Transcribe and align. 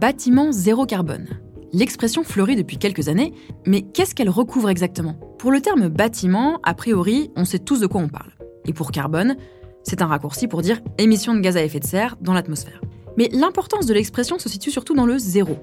Bâtiment 0.00 0.52
zéro 0.52 0.86
carbone. 0.86 1.26
L'expression 1.72 2.22
fleurit 2.22 2.54
depuis 2.54 2.78
quelques 2.78 3.08
années, 3.08 3.32
mais 3.66 3.82
qu'est-ce 3.82 4.14
qu'elle 4.14 4.30
recouvre 4.30 4.70
exactement? 4.70 5.18
Pour 5.40 5.50
le 5.50 5.60
terme 5.60 5.88
bâtiment, 5.88 6.60
a 6.62 6.74
priori, 6.74 7.32
on 7.34 7.44
sait 7.44 7.58
tous 7.58 7.80
de 7.80 7.88
quoi 7.88 8.00
on 8.00 8.08
parle. 8.08 8.30
Et 8.64 8.72
pour 8.72 8.92
carbone, 8.92 9.36
c'est 9.82 10.00
un 10.00 10.06
raccourci 10.06 10.46
pour 10.46 10.62
dire 10.62 10.78
émissions 10.98 11.34
de 11.34 11.40
gaz 11.40 11.56
à 11.56 11.64
effet 11.64 11.80
de 11.80 11.84
serre 11.84 12.16
dans 12.20 12.32
l'atmosphère. 12.32 12.80
Mais 13.16 13.28
l'importance 13.32 13.86
de 13.86 13.94
l'expression 13.94 14.38
se 14.38 14.48
situe 14.48 14.70
surtout 14.70 14.94
dans 14.94 15.04
le 15.04 15.18
zéro. 15.18 15.58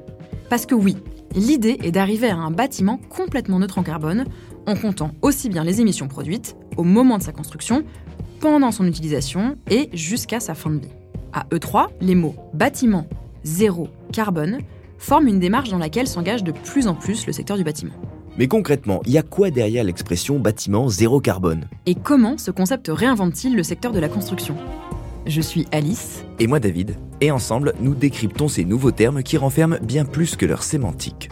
Parce 0.49 0.65
que 0.65 0.75
oui, 0.75 0.97
l'idée 1.33 1.77
est 1.81 1.91
d'arriver 1.91 2.27
à 2.27 2.35
un 2.35 2.51
bâtiment 2.51 2.99
complètement 3.07 3.59
neutre 3.59 3.77
en 3.77 3.83
carbone, 3.83 4.25
en 4.67 4.75
comptant 4.75 5.11
aussi 5.21 5.47
bien 5.47 5.63
les 5.63 5.79
émissions 5.79 6.09
produites 6.09 6.57
au 6.75 6.83
moment 6.83 7.17
de 7.17 7.23
sa 7.23 7.31
construction, 7.31 7.85
pendant 8.41 8.73
son 8.73 8.85
utilisation 8.85 9.55
et 9.71 9.89
jusqu'à 9.93 10.41
sa 10.41 10.55
fin 10.55 10.71
de 10.71 10.79
vie. 10.79 10.91
À 11.31 11.45
E3, 11.51 11.87
les 12.01 12.15
mots 12.15 12.35
bâtiment, 12.53 13.07
zéro, 13.45 13.87
carbone 14.15 14.59
forment 14.97 15.27
une 15.27 15.39
démarche 15.39 15.69
dans 15.69 15.77
laquelle 15.77 16.07
s'engage 16.07 16.43
de 16.43 16.53
plus 16.53 16.87
en 16.87 16.95
plus 16.95 17.27
le 17.27 17.33
secteur 17.33 17.57
du 17.57 17.63
bâtiment. 17.63 17.93
Mais 18.37 18.47
concrètement, 18.47 19.01
il 19.05 19.11
y 19.11 19.17
a 19.17 19.23
quoi 19.23 19.51
derrière 19.51 19.83
l'expression 19.83 20.39
bâtiment 20.39 20.87
zéro 20.87 21.19
carbone? 21.19 21.67
Et 21.85 21.95
comment 21.95 22.37
ce 22.37 22.51
concept 22.51 22.89
réinvente-t-il 22.89 23.55
le 23.55 23.63
secteur 23.63 23.91
de 23.91 23.99
la 23.99 24.09
construction? 24.09 24.55
Je 25.25 25.41
suis 25.41 25.67
Alice. 25.71 26.23
Et 26.39 26.47
moi 26.47 26.59
David. 26.59 26.95
Et 27.19 27.31
ensemble, 27.31 27.73
nous 27.81 27.93
décryptons 27.93 28.47
ces 28.47 28.63
nouveaux 28.63 28.91
termes 28.91 29.21
qui 29.23 29.37
renferment 29.37 29.77
bien 29.81 30.05
plus 30.05 30.35
que 30.35 30.45
leur 30.45 30.63
sémantique. 30.63 31.29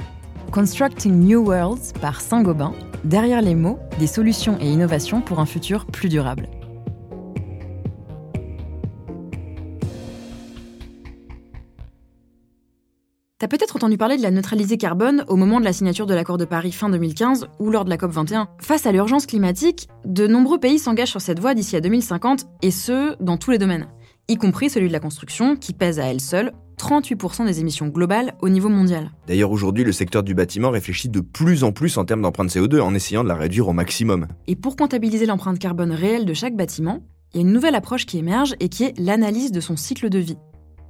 Constructing 0.52 1.14
New 1.14 1.46
Worlds 1.46 1.94
par 2.02 2.22
Saint-Gobain, 2.22 2.74
derrière 3.04 3.42
les 3.42 3.56
mots, 3.56 3.80
des 4.00 4.08
solutions 4.08 4.58
et 4.60 4.70
innovations 4.70 5.22
pour 5.22 5.40
un 5.40 5.46
futur 5.46 5.86
plus 5.86 6.10
durable. 6.10 6.48
T'as 13.44 13.50
peut-être 13.50 13.76
entendu 13.76 13.98
parler 13.98 14.16
de 14.16 14.22
la 14.22 14.32
neutralité 14.32 14.78
carbone 14.78 15.26
au 15.28 15.36
moment 15.36 15.60
de 15.60 15.66
la 15.66 15.74
signature 15.74 16.06
de 16.06 16.14
l'accord 16.14 16.38
de 16.38 16.46
Paris 16.46 16.72
fin 16.72 16.90
2015 16.90 17.48
ou 17.60 17.72
lors 17.72 17.84
de 17.84 17.90
la 17.90 17.98
COP21. 17.98 18.48
Face 18.60 18.86
à 18.86 18.94
l'urgence 18.94 19.26
climatique, 19.26 19.90
de 20.06 20.28
nombreux 20.28 20.62
pays 20.62 20.80
s'engagent 20.80 21.10
sur 21.10 21.20
cette 21.20 21.42
voie 21.42 21.54
d'ici 21.54 21.76
à 21.76 21.82
2050, 21.82 22.46
et 22.62 22.72
ce, 22.72 23.22
dans 23.22 23.36
tous 23.36 23.52
les 23.52 23.58
domaines, 23.58 23.88
y 24.30 24.38
compris 24.38 24.70
celui 24.70 24.88
de 24.88 24.94
la 24.94 25.02
construction, 25.02 25.58
qui 25.58 25.74
pèse 25.74 26.00
à 26.00 26.06
elle 26.06 26.22
seule 26.22 26.54
38% 26.78 27.46
des 27.46 27.60
émissions 27.60 27.90
globales 27.90 28.34
au 28.42 28.48
niveau 28.48 28.70
mondial. 28.70 29.12
D'ailleurs, 29.28 29.52
aujourd'hui, 29.52 29.84
le 29.84 29.92
secteur 29.92 30.24
du 30.24 30.34
bâtiment 30.34 30.70
réfléchit 30.70 31.10
de 31.10 31.20
plus 31.20 31.66
en 31.66 31.74
plus 31.74 31.98
en 31.98 32.06
termes 32.06 32.22
d'empreinte 32.22 32.50
CO2 32.50 32.80
en 32.80 32.94
essayant 32.94 33.26
de 33.26 33.28
la 33.28 33.36
réduire 33.36 33.68
au 33.68 33.74
maximum. 33.74 34.28
Et 34.48 34.56
pour 34.56 34.78
comptabiliser 34.78 35.26
l'empreinte 35.26 35.60
carbone 35.60 35.92
réelle 35.92 36.24
de 36.24 36.34
chaque 36.34 36.56
bâtiment, 36.56 37.04
il 37.34 37.42
y 37.42 37.44
a 37.44 37.46
une 37.46 37.52
nouvelle 37.52 37.76
approche 37.76 38.06
qui 38.06 38.20
émerge 38.20 38.56
et 38.62 38.70
qui 38.70 38.86
est 38.86 38.98
l'analyse 38.98 39.52
de 39.52 39.60
son 39.60 39.76
cycle 39.76 40.08
de 40.08 40.20
vie. 40.20 40.38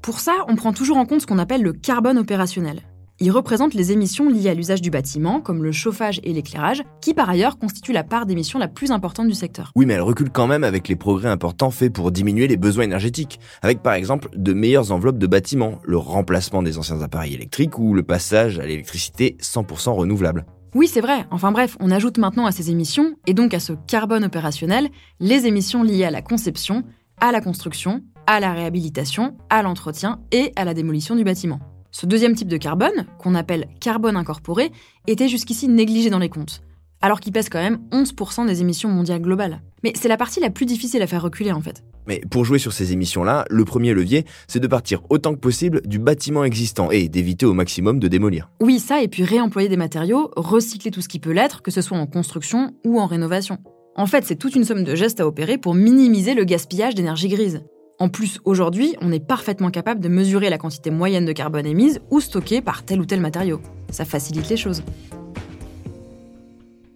Pour 0.04 0.20
ça, 0.20 0.34
on 0.50 0.58
prend 0.58 0.74
toujours 0.74 0.98
en 0.98 1.06
compte 1.06 1.22
ce 1.22 1.26
qu'on 1.26 1.40
appelle 1.40 1.62
le 1.62 1.72
carbone 1.72 2.18
opérationnel. 2.18 2.82
Il 3.22 3.32
représente 3.32 3.74
les 3.74 3.94
émissions 3.94 4.28
liées 4.28 4.50
à 4.50 4.54
l'usage 4.54 4.82
du 4.82 4.90
bâtiment, 4.90 5.40
comme 5.40 5.64
le 5.64 5.72
chauffage 5.72 6.20
et 6.26 6.34
l'éclairage, 6.34 6.84
qui 7.00 7.14
par 7.14 7.30
ailleurs 7.30 7.58
constituent 7.58 7.94
la 7.94 8.04
part 8.04 8.26
d'émissions 8.26 8.60
la 8.60 8.68
plus 8.68 8.92
importante 8.92 9.30
du 9.30 9.34
secteur. 9.34 9.72
Oui, 9.78 9.86
mais 9.86 9.94
elle 9.94 10.02
recule 10.02 10.30
quand 10.30 10.46
même 10.46 10.66
avec 10.66 10.90
les 10.90 10.98
progrès 10.98 11.30
importants 11.30 11.72
faits 11.72 11.94
pour 11.94 12.12
diminuer 12.12 12.50
les 12.50 12.58
besoins 12.58 12.84
énergétiques, 12.84 13.40
avec 13.62 13.82
par 13.82 13.94
exemple 13.94 14.28
de 14.36 14.52
meilleures 14.52 14.92
enveloppes 14.92 15.20
de 15.20 15.28
bâtiments, 15.28 15.80
le 15.86 15.98
remplacement 15.98 16.64
des 16.64 16.78
anciens 16.78 17.02
appareils 17.02 17.36
électriques 17.36 17.80
ou 17.80 17.94
le 17.94 18.04
passage 18.04 18.60
à 18.60 18.66
l'électricité 18.66 19.38
100% 19.40 19.92
renouvelable. 19.92 20.46
Oui, 20.76 20.90
c'est 20.90 21.00
vrai. 21.00 21.26
Enfin 21.32 21.54
bref, 21.54 21.78
on 21.80 21.92
ajoute 21.92 22.18
maintenant 22.18 22.46
à 22.46 22.52
ces 22.52 22.72
émissions, 22.72 23.16
et 23.26 23.34
donc 23.34 23.54
à 23.54 23.62
ce 23.62 23.72
carbone 23.88 24.26
opérationnel, 24.26 24.90
les 25.22 25.46
émissions 25.46 25.82
liées 25.82 26.04
à 26.04 26.12
la 26.12 26.22
conception, 26.22 26.84
à 27.22 27.32
la 27.32 27.40
construction, 27.40 28.02
à 28.28 28.40
la 28.40 28.54
réhabilitation, 28.54 29.38
à 29.50 29.62
l'entretien 29.62 30.20
et 30.32 30.52
à 30.56 30.66
la 30.66 30.74
démolition 30.74 31.16
du 31.16 31.24
bâtiment. 31.24 31.60
Ce 31.92 32.06
deuxième 32.06 32.36
type 32.36 32.48
de 32.48 32.58
carbone, 32.58 33.06
qu'on 33.20 33.36
appelle 33.36 33.68
carbone 33.80 34.18
incorporé, 34.18 34.72
était 35.08 35.28
jusqu'ici 35.28 35.68
négligé 35.68 36.10
dans 36.10 36.20
les 36.20 36.30
comptes, 36.30 36.64
alors 37.02 37.20
qu'il 37.20 37.32
pèse 37.32 37.50
quand 37.50 37.62
même 37.62 37.80
11% 37.92 38.48
des 38.48 38.62
émissions 38.62 38.90
mondiales 38.90 39.22
globales. 39.22 39.62
Mais 39.84 39.94
c'est 39.96 40.08
la 40.08 40.18
partie 40.18 40.40
la 40.40 40.50
plus 40.50 40.66
difficile 40.66 41.02
à 41.02 41.08
faire 41.08 41.22
reculer 41.22 41.52
en 41.52 41.62
fait. 41.62 41.84
Mais 42.08 42.22
pour 42.30 42.46
jouer 42.46 42.60
sur 42.60 42.74
ces 42.74 42.92
émissions-là, 42.94 43.46
le 43.50 43.66
premier 43.66 43.94
levier, 43.94 44.26
c'est 44.48 44.60
de 44.60 44.68
partir 44.68 45.02
autant 45.10 45.34
que 45.34 45.40
possible 45.40 45.82
du 45.86 46.00
bâtiment 46.00 46.44
existant 46.44 46.92
et 46.92 47.08
d'éviter 47.08 47.46
au 47.46 47.54
maximum 47.54 48.00
de 48.00 48.08
démolir. 48.08 48.50
Oui, 48.60 48.80
ça, 48.80 49.02
et 49.02 49.08
puis 49.08 49.24
réemployer 49.24 49.70
des 49.70 49.78
matériaux, 49.78 50.32
recycler 50.36 50.92
tout 50.92 51.02
ce 51.02 51.08
qui 51.08 51.20
peut 51.20 51.32
l'être, 51.32 51.62
que 51.62 51.72
ce 51.72 51.82
soit 51.82 51.98
en 51.98 52.08
construction 52.08 52.74
ou 52.86 53.00
en 53.00 53.06
rénovation. 53.06 53.60
En 53.96 54.08
fait, 54.08 54.26
c'est 54.26 54.36
toute 54.36 54.56
une 54.56 54.64
somme 54.64 54.84
de 54.84 54.96
gestes 54.96 55.20
à 55.20 55.28
opérer 55.28 55.58
pour 55.58 55.76
minimiser 55.76 56.34
le 56.34 56.44
gaspillage 56.44 56.96
d'énergie 56.96 57.28
grise. 57.28 57.62
En 58.00 58.10
plus, 58.10 58.40
aujourd'hui, 58.44 58.96
on 59.02 59.12
est 59.12 59.26
parfaitement 59.26 59.70
capable 59.70 60.02
de 60.02 60.10
mesurer 60.10 60.50
la 60.50 60.58
quantité 60.58 60.90
moyenne 60.90 61.26
de 61.26 61.32
carbone 61.32 61.66
émise 61.66 62.02
ou 62.10 62.20
stockée 62.20 62.62
par 62.62 62.84
tel 62.84 63.00
ou 63.00 63.06
tel 63.06 63.22
matériau. 63.22 63.62
Ça 63.90 64.04
facilite 64.04 64.50
les 64.50 64.58
choses. 64.58 64.84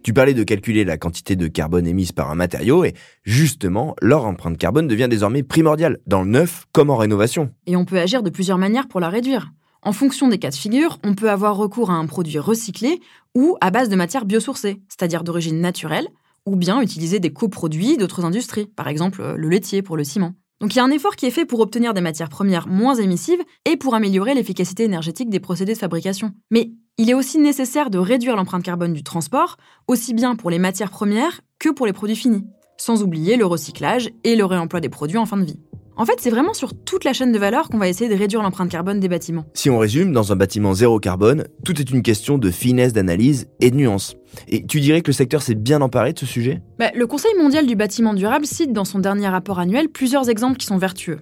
Tu 0.02 0.13
parlais 0.13 0.34
de 0.34 0.44
calculer 0.44 0.85
la 0.85 0.97
quantité 0.97 1.35
de 1.35 1.47
carbone 1.47 1.85
émise 1.85 2.13
par 2.13 2.31
un 2.31 2.35
matériau 2.35 2.85
et 2.85 2.94
justement, 3.24 3.94
leur 4.02 4.25
empreinte 4.25 4.58
carbone 4.58 4.88
devient 4.88 5.08
désormais 5.09 5.44
primordiale, 5.44 5.97
dans 6.08 6.24
le 6.24 6.30
neuf 6.30 6.66
comme 6.72 6.90
en 6.90 6.96
rénovation. 6.96 7.52
Et 7.66 7.75
on 7.75 7.84
peut 7.84 8.00
agir 8.00 8.24
de 8.24 8.29
plusieurs 8.29 8.58
manières 8.58 8.88
pour 8.88 9.02
la 9.02 9.09
réduire. 9.09 9.52
En 9.84 9.91
fonction 9.91 10.29
des 10.29 10.40
cas 10.40 10.50
de 10.50 10.56
figure, 10.56 10.97
on 11.03 11.14
peut 11.14 11.29
avoir 11.29 11.58
recours 11.58 11.91
à 11.91 11.96
un 11.96 12.06
produit 12.08 12.40
recyclé 12.40 13.00
ou 13.35 13.58
à 13.62 13.69
base 13.69 13.90
de 13.90 13.96
matières 13.96 14.25
biosourcées, 14.25 14.81
c'est-à-dire 14.88 15.24
d'origine 15.24 15.59
naturelle, 15.59 16.08
ou 16.46 16.56
bien 16.56 16.81
utiliser 16.81 17.19
des 17.19 17.31
coproduits 17.31 17.97
d'autres 17.97 18.25
industries, 18.25 18.66
par 18.66 18.88
exemple 18.88 19.22
euh, 19.22 19.35
le 19.35 19.50
laitier 19.50 19.81
pour 19.81 19.97
le 19.97 20.06
ciment. 20.06 20.34
Donc 20.59 20.73
il 20.73 20.78
y 20.78 20.81
a 20.81 20.84
un 20.84 20.91
effort 20.91 21.16
qui 21.16 21.25
est 21.25 21.31
fait 21.31 21.45
pour 21.45 21.59
obtenir 21.59 21.94
des 21.94 22.01
matières 22.01 22.29
premières 22.29 22.68
moins 22.68 22.95
émissives 22.95 23.41
et 23.66 23.78
pour 23.78 23.94
améliorer 23.94 24.34
l'efficacité 24.34 24.84
énergétique 24.84 25.29
des 25.29 25.40
procédés 25.40 25.73
de 25.73 25.78
fabrication. 25.78 26.34
Mais 26.50 26.72
il 26.97 27.09
est 27.09 27.13
aussi 27.13 27.38
nécessaire 27.38 27.91
de 27.91 28.00
réduire 28.00 28.35
l'empreinte 28.35 28.63
carbone 28.63 28.94
du 28.94 29.03
transport, 29.03 29.57
aussi 29.88 30.16
bien 30.16 30.35
pour 30.35 30.50
les 30.50 30.57
matières 30.57 30.90
premières 30.90 31.41
que 31.59 31.69
pour 31.69 31.85
les 31.85 31.94
produits 31.94 32.16
finis, 32.16 32.46
sans 32.78 33.03
oublier 33.03 33.38
le 33.38 33.46
recyclage 33.46 34.09
et 34.23 34.35
le 34.35 34.46
réemploi 34.46 34.79
des 34.79 34.90
produits 34.90 35.17
en 35.17 35.28
fin 35.28 35.38
de 35.38 35.46
vie. 35.46 35.59
En 36.00 36.06
fait, 36.06 36.19
c'est 36.19 36.30
vraiment 36.30 36.53
sur 36.53 36.75
toute 36.75 37.03
la 37.06 37.13
chaîne 37.13 37.31
de 37.31 37.40
valeur 37.40 37.69
qu'on 37.69 37.80
va 37.80 37.88
essayer 37.88 38.08
de 38.08 38.16
réduire 38.16 38.44
l'empreinte 38.44 38.69
carbone 38.69 39.00
des 39.00 39.09
bâtiments. 39.09 39.46
Si 39.56 39.72
on 39.72 39.80
résume, 39.80 40.13
dans 40.13 40.31
un 40.31 40.35
bâtiment 40.35 40.75
zéro 40.75 41.00
carbone, 41.00 41.46
tout 41.66 41.80
est 41.81 41.90
une 41.90 42.03
question 42.03 42.38
de 42.38 42.52
finesse 42.52 42.94
d'analyse 42.94 43.47
et 43.62 43.72
de 43.72 43.75
nuance. 43.75 44.16
Et 44.47 44.63
tu 44.63 44.80
dirais 44.80 45.02
que 45.02 45.08
le 45.08 45.13
secteur 45.13 45.41
s'est 45.41 45.56
bien 45.56 45.81
emparé 45.81 46.13
de 46.13 46.19
ce 46.19 46.28
sujet? 46.28 46.62
Bah, 46.78 46.91
Le 46.94 47.08
Conseil 47.08 47.31
mondial 47.40 47.66
du 47.66 47.75
bâtiment 47.75 48.13
durable 48.13 48.46
cite 48.46 48.74
dans 48.74 48.85
son 48.85 49.00
dernier 49.00 49.28
rapport 49.28 49.58
annuel 49.58 49.90
plusieurs 49.90 50.30
exemples 50.30 50.58
qui 50.58 50.68
sont 50.68 50.78
vertueux. 50.78 51.18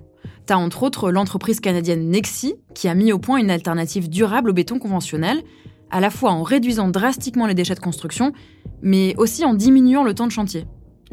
T'as 0.46 0.58
entre 0.58 0.84
autres 0.84 1.10
l'entreprise 1.10 1.62
canadienne 1.62 2.10
Nexi, 2.10 2.56
qui 2.74 2.90
a 2.90 2.96
mis 2.96 3.14
au 3.14 3.18
point 3.18 3.38
une 3.38 3.50
alternative 3.50 4.10
durable 4.10 4.50
au 4.50 4.54
béton 4.54 4.78
conventionnel, 4.78 5.42
à 5.90 6.02
la 6.02 6.10
fois 6.10 6.32
en 6.32 6.44
réduisant 6.44 6.90
drastiquement 6.90 7.48
les 7.48 7.54
déchets 7.54 7.76
de 7.76 7.80
construction, 7.80 8.34
mais 8.82 9.16
aussi 9.16 9.46
en 9.46 9.54
diminuant 9.54 10.04
le 10.04 10.14
temps 10.14 10.28
de 10.28 10.34
chantier. 10.34 10.66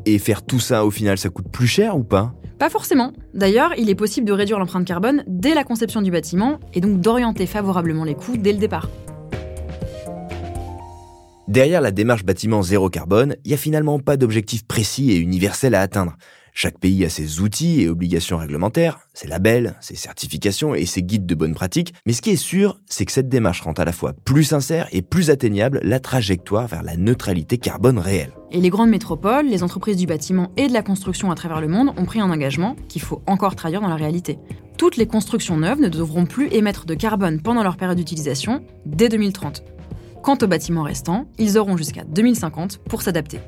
Et 0.05 0.19
faire 0.19 0.43
tout 0.43 0.59
ça, 0.59 0.85
au 0.85 0.91
final, 0.91 1.17
ça 1.17 1.29
coûte 1.29 1.49
plus 1.53 1.69
cher 1.69 1.97
ou 1.97 2.03
pas? 2.03 2.35
Pas 2.63 2.71
forcément. 2.71 3.13
D'ailleurs, 3.35 3.73
il 3.77 3.91
est 3.91 3.97
possible 3.97 4.25
de 4.25 4.33
réduire 4.33 4.61
l'empreinte 4.61 4.85
carbone 4.85 5.25
dès 5.27 5.53
la 5.53 5.65
conception 5.65 6.01
du 6.01 6.13
bâtiment 6.13 6.61
et 6.75 6.81
donc 6.81 7.01
d'orienter 7.01 7.47
favorablement 7.47 8.05
les 8.05 8.15
coûts 8.15 8.37
dès 8.37 8.53
le 8.53 8.59
départ. 8.59 8.89
Derrière 11.49 11.81
la 11.81 11.91
démarche 11.91 12.25
bâtiment 12.25 12.63
zéro 12.63 12.89
carbone, 12.89 13.35
il 13.45 13.49
n'y 13.49 13.55
a 13.55 13.57
finalement 13.57 13.99
pas 13.99 14.17
d'objectif 14.17 14.65
précis 14.65 15.11
et 15.11 15.17
universel 15.17 15.75
à 15.75 15.81
atteindre. 15.81 16.15
Chaque 16.55 16.79
pays 16.79 17.03
a 17.07 17.09
ses 17.09 17.41
outils 17.41 17.81
et 17.81 17.89
obligations 17.89 18.37
réglementaires, 18.37 19.01
ses 19.15 19.27
labels, 19.27 19.75
ses 19.81 19.97
certifications 19.97 20.75
et 20.75 20.85
ses 20.85 21.03
guides 21.03 21.25
de 21.25 21.35
bonne 21.35 21.55
pratique, 21.55 21.95
mais 22.05 22.13
ce 22.13 22.21
qui 22.21 22.31
est 22.31 22.37
sûr, 22.37 22.79
c'est 22.87 23.07
que 23.07 23.13
cette 23.13 23.31
démarche 23.31 23.63
rend 23.63 23.73
à 23.73 23.87
la 23.87 23.93
fois 23.93 24.13
plus 24.13 24.45
sincère 24.45 24.87
et 24.93 25.01
plus 25.01 25.31
atteignable 25.31 25.81
la 25.83 25.99
trajectoire 25.99 26.67
vers 26.67 26.83
la 26.83 26.99
neutralité 26.99 27.57
carbone 27.57 27.99
réelle. 27.99 28.33
Et 28.51 28.61
les 28.61 28.69
grandes 28.69 28.91
métropoles, 28.91 29.47
les 29.47 29.63
entreprises 29.63 29.97
du 29.97 30.07
bâtiment 30.07 30.53
et 30.59 30.69
de 30.69 30.75
la 30.75 30.83
construction 30.83 31.31
à 31.31 31.35
travers 31.35 31.63
le 31.63 31.69
monde 31.69 31.95
ont 31.97 32.05
pris 32.05 32.21
un 32.21 32.31
engagement 32.31 32.77
qu'il 32.87 33.01
faut 33.01 33.23
encore 33.27 33.57
traduire 33.57 33.81
dans 33.81 33.89
la 33.89 33.97
réalité. 33.97 34.39
Toutes 34.77 34.99
les 34.99 35.07
constructions 35.07 35.57
neuves 35.57 35.81
ne 35.81 35.89
devront 35.89 36.27
plus 36.27 36.49
émettre 36.53 36.85
de 36.85 36.95
carbone 36.95 37.41
pendant 37.41 37.63
leur 37.63 37.79
période 37.79 37.97
d'utilisation 37.97 38.63
dès 38.85 39.09
2030. 39.09 39.63
Quant 40.23 40.39
aux 40.41 40.47
bâtiments 40.47 40.85
restants, 40.85 41.27
ils 41.37 41.59
auront 41.59 41.77
jusqu'à 41.77 42.05
2050 42.05 42.79
pour 42.79 43.03
s'adapter. 43.03 43.41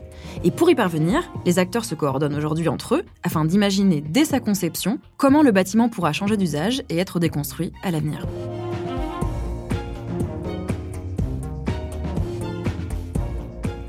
Et 0.43 0.50
pour 0.50 0.69
y 0.71 0.75
parvenir, 0.75 1.23
les 1.47 1.61
acteurs 1.61 1.85
se 1.85 1.94
coordonnent 1.94 2.35
aujourd'hui 2.35 2.69
entre 2.69 2.97
eux 2.97 3.05
afin 3.23 3.44
d'imaginer 3.44 4.00
dès 4.00 4.25
sa 4.25 4.41
conception 4.41 4.99
comment 5.17 5.43
le 5.43 5.53
bâtiment 5.53 5.88
pourra 5.88 6.12
changer 6.12 6.37
d'usage 6.37 6.82
et 6.88 6.99
être 6.99 7.21
déconstruit 7.21 7.73
à 7.85 7.93
l'avenir. 7.93 8.26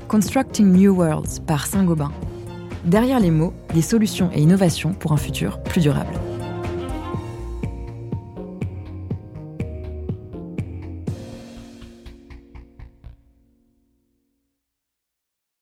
Constructing 0.06 0.70
New 0.70 0.94
Worlds 0.94 1.40
par 1.44 1.66
Saint-Gobain. 1.66 2.12
Derrière 2.84 3.18
les 3.18 3.32
mots, 3.32 3.52
des 3.74 3.82
solutions 3.82 4.30
et 4.32 4.40
innovations 4.40 4.94
pour 4.94 5.10
un 5.10 5.16
futur 5.16 5.60
plus 5.60 5.80
durable. 5.80 6.14